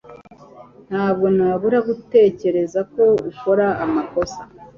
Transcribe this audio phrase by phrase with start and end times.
[0.89, 4.39] Ntabwo nabura gutekereza ko ukora amakosa